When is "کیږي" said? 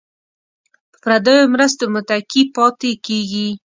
3.05-3.49